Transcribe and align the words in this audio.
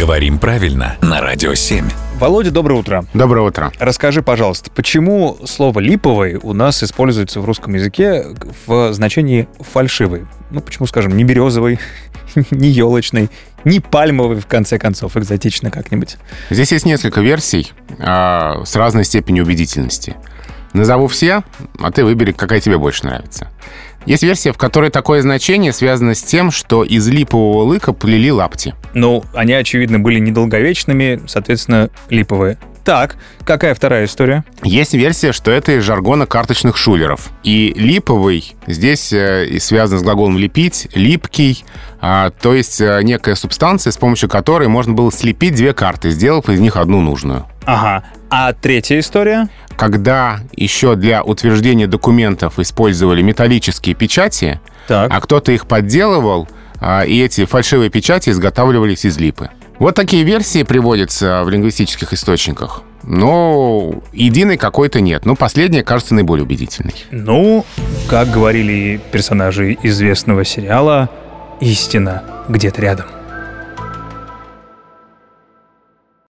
Говорим 0.00 0.38
правильно 0.38 0.96
на 1.02 1.20
Радио 1.20 1.52
7. 1.52 1.86
Володя, 2.18 2.50
доброе 2.50 2.80
утро. 2.80 3.04
Доброе 3.12 3.46
утро. 3.46 3.70
Расскажи, 3.78 4.22
пожалуйста, 4.22 4.70
почему 4.70 5.36
слово 5.44 5.78
«липовый» 5.80 6.36
у 6.42 6.54
нас 6.54 6.82
используется 6.82 7.42
в 7.42 7.44
русском 7.44 7.74
языке 7.74 8.24
в 8.66 8.94
значении 8.94 9.46
«фальшивый»? 9.58 10.24
Ну, 10.50 10.62
почему, 10.62 10.86
скажем, 10.86 11.14
не 11.18 11.24
березовый, 11.24 11.80
не 12.50 12.70
елочный, 12.70 13.28
не 13.64 13.80
пальмовый, 13.80 14.40
в 14.40 14.46
конце 14.46 14.78
концов, 14.78 15.18
экзотично 15.18 15.70
как-нибудь? 15.70 16.16
Здесь 16.48 16.72
есть 16.72 16.86
несколько 16.86 17.20
версий 17.20 17.70
э, 17.98 18.64
с 18.64 18.76
разной 18.76 19.04
степенью 19.04 19.44
убедительности. 19.44 20.16
Назову 20.72 21.08
все, 21.08 21.42
а 21.78 21.90
ты 21.90 22.04
выбери, 22.04 22.32
какая 22.32 22.60
тебе 22.60 22.78
больше 22.78 23.04
нравится. 23.04 23.48
Есть 24.06 24.22
версия, 24.22 24.52
в 24.52 24.56
которой 24.56 24.90
такое 24.90 25.20
значение 25.20 25.72
связано 25.72 26.14
с 26.14 26.22
тем, 26.22 26.50
что 26.50 26.84
из 26.84 27.06
липового 27.08 27.64
лыка 27.64 27.92
плели 27.92 28.32
лапти. 28.32 28.74
Ну, 28.94 29.24
они, 29.34 29.52
очевидно, 29.52 29.98
были 29.98 30.18
недолговечными, 30.18 31.20
соответственно, 31.26 31.90
липовые. 32.08 32.56
Так, 32.84 33.16
какая 33.44 33.74
вторая 33.74 34.06
история? 34.06 34.42
Есть 34.62 34.94
версия, 34.94 35.32
что 35.32 35.50
это 35.50 35.72
из 35.72 35.84
жаргона 35.84 36.26
карточных 36.26 36.78
шулеров. 36.78 37.28
И 37.42 37.74
липовый 37.76 38.54
здесь 38.66 39.12
э, 39.12 39.58
связан 39.60 39.98
с 39.98 40.02
глаголом 40.02 40.38
«лепить», 40.38 40.88
«липкий», 40.94 41.64
а, 42.00 42.30
то 42.30 42.54
есть 42.54 42.80
э, 42.80 43.00
некая 43.02 43.34
субстанция, 43.34 43.90
с 43.90 43.98
помощью 43.98 44.30
которой 44.30 44.68
можно 44.68 44.94
было 44.94 45.12
слепить 45.12 45.54
две 45.54 45.74
карты, 45.74 46.10
сделав 46.10 46.48
из 46.48 46.58
них 46.58 46.76
одну 46.76 47.02
нужную. 47.02 47.46
Ага. 47.66 48.04
А 48.30 48.52
третья 48.54 48.98
история? 48.98 49.48
Когда 49.80 50.40
еще 50.54 50.94
для 50.94 51.22
утверждения 51.22 51.86
документов 51.86 52.58
использовали 52.58 53.22
металлические 53.22 53.94
печати, 53.94 54.60
Так. 54.88 55.10
а 55.10 55.20
кто-то 55.22 55.52
их 55.52 55.66
подделывал, 55.66 56.48
а, 56.80 57.04
и 57.06 57.18
эти 57.18 57.46
фальшивые 57.46 57.88
печати 57.88 58.28
изготавливались 58.28 59.06
из 59.06 59.16
липы. 59.16 59.48
Вот 59.78 59.94
такие 59.94 60.22
версии 60.22 60.64
приводятся 60.64 61.44
в 61.44 61.48
лингвистических 61.48 62.12
источниках. 62.12 62.82
Но 63.04 64.02
единой 64.12 64.58
какой-то 64.58 65.00
нет. 65.00 65.24
Ну, 65.24 65.34
последняя 65.34 65.82
кажется 65.82 66.14
наиболее 66.14 66.44
убедительной. 66.44 67.06
Ну, 67.10 67.64
как 68.06 68.30
говорили 68.30 69.00
персонажи 69.10 69.78
известного 69.82 70.44
сериала, 70.44 71.08
истина 71.62 72.22
где-то 72.50 72.82
рядом. 72.82 73.06